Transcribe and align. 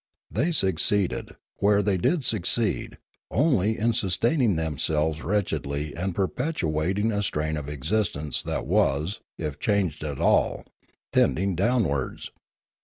They 0.31 0.51
succeeded, 0.51 1.35
where 1.57 1.83
they 1.83 1.95
did 1.97 2.25
succeed, 2.25 2.97
only 3.29 3.77
in 3.77 3.93
sustaining 3.93 4.55
themselves 4.55 5.21
wretchedly 5.21 5.95
and 5.95 6.15
perpetuating 6.15 7.11
a 7.11 7.21
strain 7.21 7.55
of 7.55 7.69
existence 7.69 8.41
that 8.41 8.65
was, 8.65 9.19
if 9.37 9.59
changed 9.59 10.03
at 10.03 10.19
all, 10.19 10.65
tending 11.13 11.55
downwards. 11.55 12.31